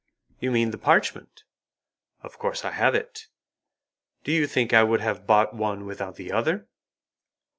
[0.39, 1.43] "You mean the parchment.
[2.23, 3.27] Of course I have it;
[4.23, 6.67] do you think I would have bought one without the other?"